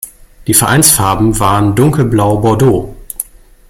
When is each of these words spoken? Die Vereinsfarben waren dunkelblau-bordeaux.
Die 0.47 0.55
Vereinsfarben 0.55 1.37
waren 1.39 1.75
dunkelblau-bordeaux. 1.75 2.95